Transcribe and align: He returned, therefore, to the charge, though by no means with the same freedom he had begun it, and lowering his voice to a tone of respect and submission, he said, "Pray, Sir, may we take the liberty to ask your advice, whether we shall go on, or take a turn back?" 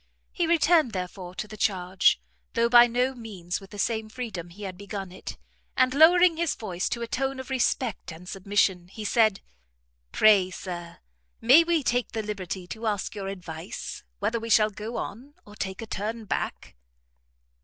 He 0.31 0.47
returned, 0.47 0.93
therefore, 0.93 1.35
to 1.35 1.47
the 1.47 1.55
charge, 1.55 2.19
though 2.53 2.69
by 2.69 2.87
no 2.87 3.13
means 3.13 3.61
with 3.61 3.69
the 3.69 3.77
same 3.77 4.09
freedom 4.09 4.49
he 4.49 4.63
had 4.63 4.75
begun 4.75 5.11
it, 5.11 5.37
and 5.77 5.93
lowering 5.93 6.37
his 6.37 6.55
voice 6.55 6.89
to 6.89 7.03
a 7.03 7.07
tone 7.07 7.39
of 7.39 7.51
respect 7.51 8.11
and 8.11 8.27
submission, 8.27 8.87
he 8.87 9.05
said, 9.05 9.41
"Pray, 10.11 10.49
Sir, 10.49 10.97
may 11.39 11.63
we 11.63 11.83
take 11.83 12.13
the 12.13 12.23
liberty 12.23 12.65
to 12.65 12.87
ask 12.87 13.13
your 13.13 13.27
advice, 13.27 14.03
whether 14.17 14.39
we 14.39 14.49
shall 14.49 14.71
go 14.71 14.97
on, 14.97 15.35
or 15.45 15.55
take 15.55 15.83
a 15.83 15.85
turn 15.85 16.25
back?" 16.25 16.75